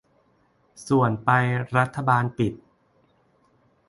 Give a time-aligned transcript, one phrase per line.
[0.87, 1.29] ส่วนไป
[1.77, 2.53] รัฐบาลปิด